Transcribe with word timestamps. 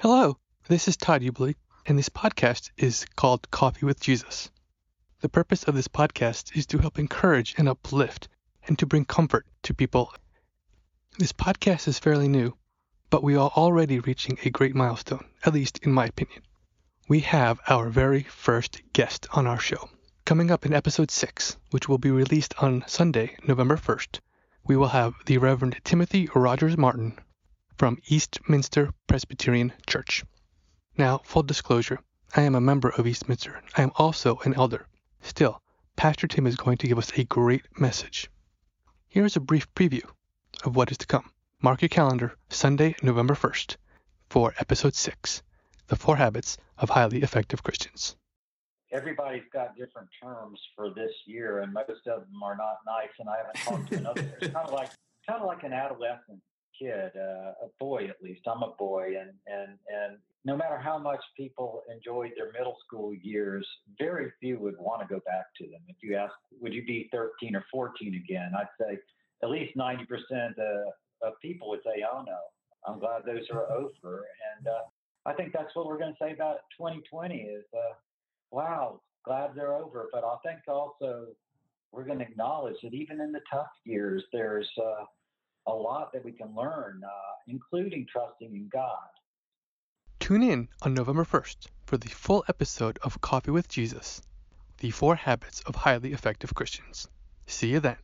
Hello, 0.00 0.36
this 0.68 0.88
is 0.88 0.96
Todd 0.98 1.22
Ubley, 1.22 1.54
and 1.86 1.98
this 1.98 2.10
podcast 2.10 2.70
is 2.76 3.06
called 3.16 3.50
Coffee 3.50 3.86
with 3.86 3.98
Jesus. 3.98 4.50
The 5.22 5.28
purpose 5.30 5.64
of 5.64 5.74
this 5.74 5.88
podcast 5.88 6.54
is 6.54 6.66
to 6.66 6.78
help 6.78 6.98
encourage 6.98 7.54
and 7.56 7.66
uplift 7.66 8.28
and 8.68 8.78
to 8.78 8.84
bring 8.84 9.06
comfort 9.06 9.46
to 9.62 9.72
people. 9.72 10.12
This 11.18 11.32
podcast 11.32 11.88
is 11.88 11.98
fairly 11.98 12.28
new, 12.28 12.54
but 13.08 13.22
we 13.22 13.36
are 13.36 13.50
already 13.56 13.98
reaching 13.98 14.38
a 14.44 14.50
great 14.50 14.74
milestone, 14.74 15.24
at 15.46 15.54
least 15.54 15.78
in 15.78 15.94
my 15.94 16.04
opinion. 16.04 16.42
We 17.08 17.20
have 17.20 17.58
our 17.66 17.88
very 17.88 18.22
first 18.22 18.82
guest 18.92 19.26
on 19.32 19.46
our 19.46 19.58
show. 19.58 19.88
Coming 20.26 20.50
up 20.50 20.66
in 20.66 20.74
episode 20.74 21.10
6, 21.10 21.56
which 21.70 21.88
will 21.88 21.96
be 21.96 22.10
released 22.10 22.52
on 22.58 22.84
Sunday, 22.86 23.34
November 23.48 23.78
1st, 23.78 24.20
we 24.62 24.76
will 24.76 24.88
have 24.88 25.14
the 25.24 25.38
Reverend 25.38 25.80
Timothy 25.84 26.28
Rogers 26.34 26.76
Martin 26.76 27.18
from 27.76 27.98
Eastminster 28.06 28.90
Presbyterian 29.06 29.72
Church. 29.86 30.24
Now, 30.96 31.18
full 31.24 31.42
disclosure, 31.42 31.98
I 32.34 32.42
am 32.42 32.54
a 32.54 32.60
member 32.60 32.88
of 32.88 33.06
Eastminster. 33.06 33.62
I 33.76 33.82
am 33.82 33.92
also 33.96 34.38
an 34.44 34.54
elder. 34.54 34.86
Still, 35.20 35.62
Pastor 35.94 36.26
Tim 36.26 36.46
is 36.46 36.56
going 36.56 36.78
to 36.78 36.88
give 36.88 36.98
us 36.98 37.12
a 37.16 37.24
great 37.24 37.66
message. 37.78 38.30
Here 39.08 39.24
is 39.24 39.36
a 39.36 39.40
brief 39.40 39.72
preview 39.74 40.08
of 40.64 40.74
what 40.74 40.90
is 40.90 40.98
to 40.98 41.06
come. 41.06 41.30
Mark 41.62 41.82
your 41.82 41.88
calendar, 41.88 42.36
Sunday, 42.48 42.96
November 43.02 43.34
1st, 43.34 43.76
for 44.30 44.54
episode 44.58 44.94
6 44.94 45.42
The 45.88 45.96
Four 45.96 46.16
Habits 46.16 46.56
of 46.78 46.90
Highly 46.90 47.22
Effective 47.22 47.62
Christians. 47.62 48.16
Everybody's 48.92 49.48
got 49.52 49.76
different 49.76 50.08
terms 50.22 50.60
for 50.74 50.90
this 50.90 51.12
year, 51.26 51.60
and 51.60 51.72
most 51.72 51.90
of 51.90 52.20
them 52.20 52.42
are 52.42 52.56
not 52.56 52.78
nice. 52.86 53.10
And 53.18 53.28
I 53.28 53.36
haven't 53.38 53.56
talked 53.56 53.92
to 53.92 53.98
another. 53.98 54.36
It's 54.40 54.52
kind 54.52 54.66
of 54.66 54.72
like 54.72 54.90
kind 55.26 55.40
of 55.40 55.46
like 55.46 55.64
an 55.64 55.72
adolescent 55.72 56.40
kid, 56.78 57.12
uh, 57.16 57.66
a 57.66 57.68
boy 57.78 58.04
at 58.06 58.22
least. 58.22 58.42
I'm 58.46 58.62
a 58.62 58.72
boy, 58.78 59.14
and 59.20 59.30
and 59.46 59.78
and 59.88 60.18
no 60.44 60.56
matter 60.56 60.78
how 60.78 60.96
much 60.96 61.20
people 61.36 61.82
enjoyed 61.92 62.32
their 62.36 62.52
middle 62.52 62.76
school 62.86 63.12
years, 63.12 63.66
very 63.98 64.32
few 64.40 64.58
would 64.60 64.76
want 64.78 65.02
to 65.02 65.08
go 65.12 65.20
back 65.26 65.46
to 65.58 65.64
them. 65.64 65.80
If 65.88 65.96
you 66.02 66.16
ask, 66.16 66.32
would 66.60 66.72
you 66.72 66.84
be 66.84 67.08
13 67.12 67.56
or 67.56 67.64
14 67.72 68.14
again? 68.14 68.52
I'd 68.56 68.68
say 68.80 68.98
at 69.42 69.50
least 69.50 69.76
90% 69.76 69.98
uh, 70.00 71.26
of 71.26 71.32
people 71.42 71.68
would 71.70 71.80
say, 71.84 72.04
oh 72.10 72.22
no, 72.24 72.38
I'm 72.86 73.00
glad 73.00 73.22
those 73.26 73.44
are 73.52 73.70
over. 73.72 74.24
And 74.56 74.68
uh, 74.68 74.82
I 75.26 75.32
think 75.32 75.52
that's 75.52 75.74
what 75.74 75.86
we're 75.86 75.98
going 75.98 76.12
to 76.12 76.18
say 76.20 76.32
about 76.32 76.58
2020 76.78 77.34
is, 77.34 77.64
uh, 77.74 77.94
wow, 78.52 79.00
glad 79.24 79.50
they're 79.56 79.74
over. 79.74 80.06
But 80.12 80.22
I 80.22 80.36
think 80.44 80.60
also 80.68 81.26
we're 81.90 82.04
going 82.04 82.20
to 82.20 82.24
acknowledge 82.24 82.76
that 82.84 82.94
even 82.94 83.20
in 83.20 83.32
the 83.32 83.40
tough 83.52 83.70
years, 83.84 84.22
there's 84.32 84.68
uh, 84.80 85.04
a 85.66 85.72
lot 85.72 86.12
that 86.12 86.24
we 86.24 86.32
can 86.32 86.54
learn, 86.54 87.02
uh, 87.04 87.32
including 87.48 88.06
trusting 88.10 88.54
in 88.54 88.68
God. 88.72 89.08
Tune 90.20 90.42
in 90.42 90.68
on 90.82 90.94
November 90.94 91.24
1st 91.24 91.68
for 91.84 91.98
the 91.98 92.08
full 92.08 92.44
episode 92.48 92.98
of 93.02 93.20
Coffee 93.20 93.50
with 93.50 93.68
Jesus 93.68 94.22
The 94.78 94.90
Four 94.90 95.16
Habits 95.16 95.60
of 95.66 95.74
Highly 95.74 96.12
Effective 96.12 96.54
Christians. 96.54 97.08
See 97.46 97.68
you 97.70 97.80
then. 97.80 97.98